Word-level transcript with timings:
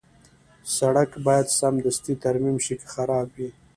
سړک 0.77 1.09
باید 1.25 1.47
سمدستي 1.59 2.13
ترمیم 2.23 2.57
شي 2.65 2.75
که 2.81 2.87
خراب 2.93 3.27
وي. 3.37 3.49